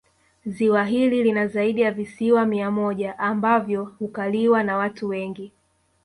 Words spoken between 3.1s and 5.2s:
ambavyo hukaliwa na watu